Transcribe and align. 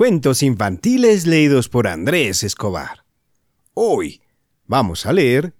Cuentos 0.00 0.42
infantiles 0.42 1.26
leídos 1.26 1.68
por 1.68 1.86
Andrés 1.86 2.42
Escobar. 2.42 3.04
Hoy 3.74 4.22
vamos 4.66 5.04
a 5.04 5.12
leer 5.12 5.52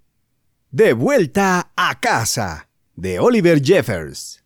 De 0.71 0.93
vuelta 0.93 1.71
a 1.75 1.99
casa 1.99 2.67
de 2.95 3.19
Oliver 3.19 3.61
Jeffers. 3.63 4.43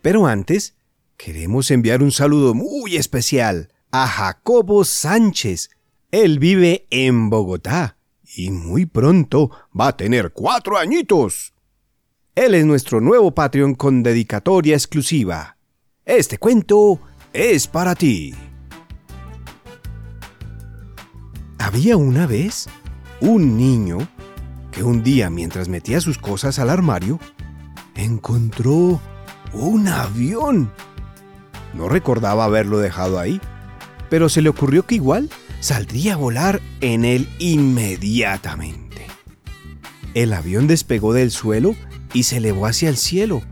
Pero 0.00 0.26
antes, 0.26 0.78
queremos 1.18 1.70
enviar 1.70 2.02
un 2.02 2.10
saludo 2.10 2.54
muy 2.54 2.96
especial 2.96 3.70
a 3.90 4.08
Jacobo 4.08 4.82
Sánchez. 4.86 5.68
Él 6.10 6.38
vive 6.38 6.86
en 6.88 7.28
Bogotá 7.28 7.98
y 8.34 8.50
muy 8.50 8.86
pronto 8.86 9.50
va 9.78 9.88
a 9.88 9.96
tener 9.98 10.32
cuatro 10.32 10.78
añitos. 10.78 11.52
Él 12.38 12.54
es 12.54 12.64
nuestro 12.64 13.00
nuevo 13.00 13.32
Patreon 13.34 13.74
con 13.74 14.04
dedicatoria 14.04 14.76
exclusiva. 14.76 15.56
Este 16.04 16.38
cuento 16.38 17.00
es 17.32 17.66
para 17.66 17.96
ti. 17.96 18.32
Había 21.58 21.96
una 21.96 22.28
vez 22.28 22.68
un 23.20 23.56
niño 23.56 23.98
que 24.70 24.84
un 24.84 25.02
día 25.02 25.30
mientras 25.30 25.68
metía 25.68 26.00
sus 26.00 26.16
cosas 26.16 26.60
al 26.60 26.70
armario, 26.70 27.18
encontró 27.96 29.00
un 29.52 29.88
avión. 29.88 30.70
No 31.74 31.88
recordaba 31.88 32.44
haberlo 32.44 32.78
dejado 32.78 33.18
ahí, 33.18 33.40
pero 34.10 34.28
se 34.28 34.42
le 34.42 34.48
ocurrió 34.48 34.86
que 34.86 34.94
igual 34.94 35.28
saldría 35.58 36.14
a 36.14 36.18
volar 36.18 36.60
en 36.82 37.04
él 37.04 37.28
inmediatamente. 37.40 39.08
El 40.14 40.32
avión 40.32 40.68
despegó 40.68 41.12
del 41.12 41.32
suelo 41.32 41.74
y 42.12 42.22
se 42.24 42.38
elevó 42.38 42.66
hacia 42.66 42.88
el 42.88 42.96
cielo. 42.96 43.42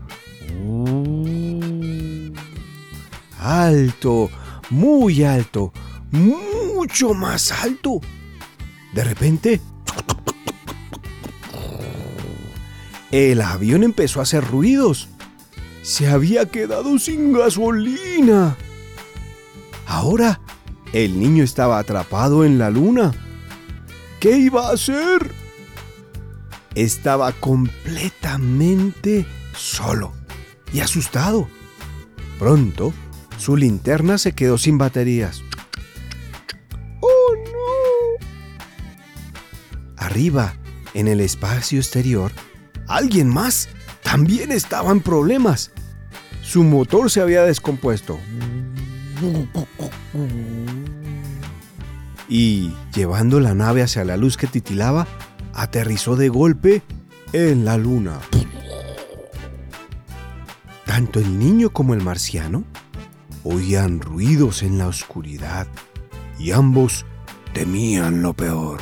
Alto, 3.39 4.29
muy 4.69 5.23
alto, 5.23 5.71
mucho 6.11 7.13
más 7.13 7.51
alto. 7.51 8.01
De 8.93 9.03
repente, 9.03 9.61
el 13.11 13.41
avión 13.41 13.83
empezó 13.83 14.19
a 14.19 14.23
hacer 14.23 14.43
ruidos. 14.43 15.07
Se 15.81 16.09
había 16.09 16.47
quedado 16.47 16.99
sin 16.99 17.31
gasolina. 17.31 18.57
Ahora, 19.85 20.41
el 20.91 21.19
niño 21.19 21.43
estaba 21.43 21.79
atrapado 21.79 22.43
en 22.43 22.57
la 22.57 22.69
luna. 22.69 23.13
¿Qué 24.19 24.37
iba 24.37 24.67
a 24.67 24.73
hacer? 24.73 25.31
Estaba 26.83 27.31
completamente 27.33 29.25
solo 29.55 30.13
y 30.71 30.81
asustado. 30.81 31.49
Pronto, 32.37 32.93
su 33.39 33.57
linterna 33.57 34.19
se 34.19 34.33
quedó 34.33 34.57
sin 34.59 34.77
baterías. 34.77 35.41
¡Oh, 37.01 37.33
no! 37.45 38.19
Arriba, 39.97 40.53
en 40.93 41.07
el 41.07 41.19
espacio 41.21 41.79
exterior, 41.79 42.31
alguien 42.87 43.27
más 43.27 43.69
también 44.03 44.51
estaba 44.51 44.91
en 44.91 45.01
problemas. 45.01 45.71
Su 46.43 46.63
motor 46.63 47.09
se 47.09 47.21
había 47.21 47.41
descompuesto. 47.41 48.19
Y, 52.29 52.71
llevando 52.93 53.39
la 53.39 53.55
nave 53.55 53.81
hacia 53.81 54.05
la 54.05 54.15
luz 54.15 54.37
que 54.37 54.45
titilaba, 54.47 55.07
aterrizó 55.57 56.15
de 56.15 56.29
golpe 56.29 56.83
en 57.33 57.65
la 57.65 57.77
luna. 57.77 58.19
Tanto 60.85 61.19
el 61.19 61.37
niño 61.37 61.71
como 61.71 61.93
el 61.93 62.01
marciano 62.01 62.63
oían 63.43 63.99
ruidos 63.99 64.63
en 64.63 64.77
la 64.77 64.87
oscuridad 64.87 65.67
y 66.39 66.51
ambos 66.51 67.05
temían 67.53 68.21
lo 68.21 68.33
peor. 68.33 68.79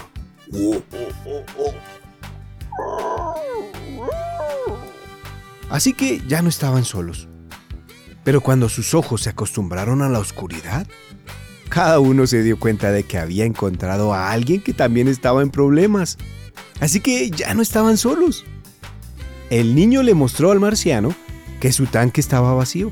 Así 5.70 5.94
que 5.94 6.22
ya 6.28 6.42
no 6.42 6.50
estaban 6.50 6.84
solos. 6.84 7.30
Pero 8.26 8.42
cuando 8.42 8.70
sus 8.70 8.94
ojos 8.94 9.22
se 9.22 9.30
acostumbraron 9.30 10.02
a 10.02 10.10
la 10.10 10.20
oscuridad, 10.20 10.88
cada 11.70 12.00
uno 12.00 12.28
se 12.28 12.44
dio 12.44 12.60
cuenta 12.60 12.92
de 12.92 13.04
que 13.04 13.18
había 13.18 13.46
encontrado 13.46 14.14
a 14.14 14.32
alguien 14.32 14.62
que 14.62 14.74
también 14.74 15.08
estaba 15.08 15.42
en 15.42 15.52
problemas. 15.52 16.18
Así 16.80 17.00
que 17.00 17.30
ya 17.30 17.54
no 17.54 17.62
estaban 17.62 17.98
solos. 17.98 18.46
El 19.50 19.76
niño 19.76 20.04
le 20.04 20.14
mostró 20.14 20.52
al 20.52 20.60
marciano 20.60 21.16
que 21.60 21.72
su 21.72 21.86
tanque 21.86 22.22
estaba 22.22 22.54
vacío 22.54 22.92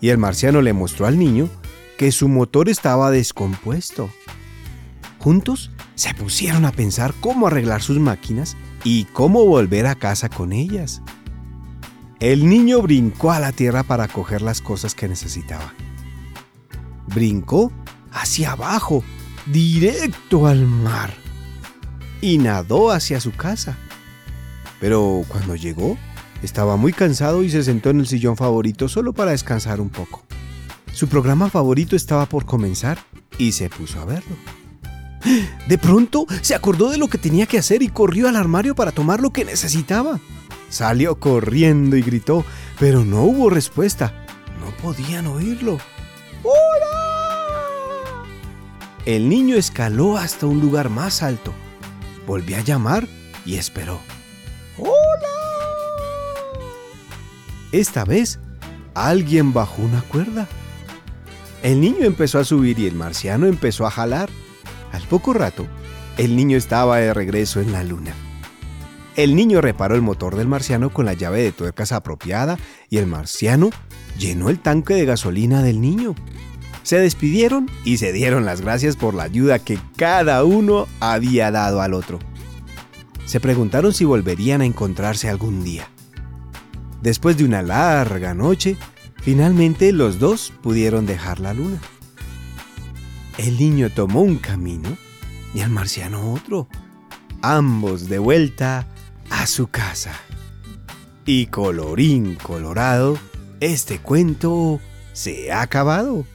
y 0.00 0.08
el 0.08 0.18
marciano 0.18 0.62
le 0.62 0.72
mostró 0.72 1.06
al 1.06 1.18
niño 1.18 1.48
que 1.96 2.10
su 2.10 2.28
motor 2.28 2.68
estaba 2.68 3.10
descompuesto. 3.10 4.10
Juntos 5.18 5.70
se 5.94 6.12
pusieron 6.14 6.64
a 6.64 6.72
pensar 6.72 7.14
cómo 7.20 7.46
arreglar 7.46 7.82
sus 7.82 7.98
máquinas 7.98 8.56
y 8.82 9.04
cómo 9.04 9.46
volver 9.46 9.86
a 9.86 9.94
casa 9.94 10.28
con 10.28 10.52
ellas. 10.52 11.00
El 12.20 12.48
niño 12.48 12.82
brincó 12.82 13.32
a 13.32 13.40
la 13.40 13.52
tierra 13.52 13.82
para 13.84 14.08
coger 14.08 14.42
las 14.42 14.60
cosas 14.60 14.94
que 14.94 15.08
necesitaba. 15.08 15.72
Brincó 17.06 17.72
hacia 18.12 18.52
abajo, 18.52 19.04
directo 19.46 20.46
al 20.46 20.66
mar 20.66 21.23
y 22.24 22.38
nadó 22.38 22.90
hacia 22.90 23.20
su 23.20 23.32
casa. 23.32 23.76
Pero 24.80 25.26
cuando 25.28 25.56
llegó, 25.56 25.98
estaba 26.42 26.76
muy 26.76 26.94
cansado 26.94 27.42
y 27.42 27.50
se 27.50 27.62
sentó 27.62 27.90
en 27.90 28.00
el 28.00 28.06
sillón 28.06 28.38
favorito 28.38 28.88
solo 28.88 29.12
para 29.12 29.32
descansar 29.32 29.78
un 29.78 29.90
poco. 29.90 30.22
Su 30.94 31.06
programa 31.06 31.50
favorito 31.50 31.96
estaba 31.96 32.24
por 32.24 32.46
comenzar 32.46 32.98
y 33.36 33.52
se 33.52 33.68
puso 33.68 34.00
a 34.00 34.06
verlo. 34.06 34.36
De 35.68 35.76
pronto 35.76 36.26
se 36.40 36.54
acordó 36.54 36.88
de 36.88 36.96
lo 36.96 37.08
que 37.08 37.18
tenía 37.18 37.44
que 37.44 37.58
hacer 37.58 37.82
y 37.82 37.88
corrió 37.88 38.26
al 38.26 38.36
armario 38.36 38.74
para 38.74 38.92
tomar 38.92 39.20
lo 39.20 39.30
que 39.30 39.44
necesitaba. 39.44 40.18
Salió 40.70 41.20
corriendo 41.20 41.94
y 41.94 42.00
gritó, 42.00 42.42
pero 42.80 43.04
no 43.04 43.24
hubo 43.24 43.50
respuesta. 43.50 44.14
No 44.60 44.74
podían 44.82 45.26
oírlo. 45.26 45.76
¡Hola! 46.42 48.24
El 49.04 49.28
niño 49.28 49.56
escaló 49.56 50.16
hasta 50.16 50.46
un 50.46 50.62
lugar 50.62 50.88
más 50.88 51.22
alto 51.22 51.52
Volvió 52.26 52.56
a 52.56 52.60
llamar 52.60 53.06
y 53.44 53.56
esperó. 53.56 54.00
¡Hola! 54.78 54.94
Esta 57.72 58.04
vez, 58.04 58.38
alguien 58.94 59.52
bajó 59.52 59.82
una 59.82 60.02
cuerda. 60.02 60.48
El 61.62 61.80
niño 61.80 62.04
empezó 62.04 62.38
a 62.38 62.44
subir 62.44 62.78
y 62.78 62.86
el 62.86 62.94
marciano 62.94 63.46
empezó 63.46 63.86
a 63.86 63.90
jalar. 63.90 64.28
Al 64.92 65.02
poco 65.02 65.32
rato, 65.32 65.66
el 66.16 66.36
niño 66.36 66.56
estaba 66.56 66.98
de 66.98 67.12
regreso 67.12 67.60
en 67.60 67.72
la 67.72 67.82
luna. 67.82 68.14
El 69.16 69.36
niño 69.36 69.60
reparó 69.60 69.94
el 69.94 70.02
motor 70.02 70.36
del 70.36 70.48
marciano 70.48 70.90
con 70.90 71.06
la 71.06 71.12
llave 71.12 71.42
de 71.42 71.52
tuercas 71.52 71.92
apropiada 71.92 72.58
y 72.90 72.98
el 72.98 73.06
marciano 73.06 73.70
llenó 74.18 74.50
el 74.50 74.58
tanque 74.58 74.94
de 74.94 75.04
gasolina 75.04 75.62
del 75.62 75.80
niño. 75.80 76.14
Se 76.84 76.98
despidieron 76.98 77.70
y 77.82 77.96
se 77.96 78.12
dieron 78.12 78.44
las 78.44 78.60
gracias 78.60 78.94
por 78.94 79.14
la 79.14 79.24
ayuda 79.24 79.58
que 79.58 79.78
cada 79.96 80.44
uno 80.44 80.86
había 81.00 81.50
dado 81.50 81.80
al 81.80 81.94
otro. 81.94 82.18
Se 83.24 83.40
preguntaron 83.40 83.94
si 83.94 84.04
volverían 84.04 84.60
a 84.60 84.66
encontrarse 84.66 85.30
algún 85.30 85.64
día. 85.64 85.88
Después 87.00 87.38
de 87.38 87.44
una 87.44 87.62
larga 87.62 88.34
noche, 88.34 88.76
finalmente 89.22 89.92
los 89.92 90.18
dos 90.18 90.52
pudieron 90.62 91.06
dejar 91.06 91.40
la 91.40 91.54
luna. 91.54 91.80
El 93.38 93.58
niño 93.58 93.88
tomó 93.88 94.20
un 94.20 94.36
camino 94.36 94.96
y 95.54 95.60
el 95.60 95.70
marciano 95.70 96.34
otro, 96.34 96.68
ambos 97.40 98.10
de 98.10 98.18
vuelta 98.18 98.86
a 99.30 99.46
su 99.46 99.68
casa. 99.68 100.12
Y 101.24 101.46
colorín 101.46 102.34
colorado, 102.34 103.18
este 103.60 104.00
cuento 104.00 104.80
se 105.14 105.50
ha 105.50 105.62
acabado. 105.62 106.26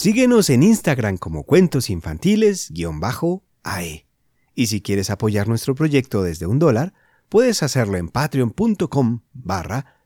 Síguenos 0.00 0.48
en 0.48 0.62
Instagram 0.62 1.18
como 1.18 1.44
Cuentos 1.44 1.90
Infantiles-AE. 1.90 4.06
Y 4.54 4.66
si 4.66 4.80
quieres 4.80 5.10
apoyar 5.10 5.46
nuestro 5.46 5.74
proyecto 5.74 6.22
desde 6.22 6.46
un 6.46 6.58
dólar, 6.58 6.94
puedes 7.28 7.62
hacerlo 7.62 7.98
en 7.98 8.08
patreon.com 8.08 9.20
barra. 9.34 9.96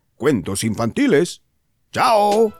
¡Chao! 1.92 2.52